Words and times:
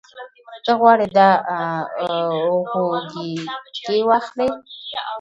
ته 0.65 0.71
غواړې 0.79 1.07
دا 1.17 1.29
غوږيکې 2.81 3.97
واخلې؟ 4.09 4.47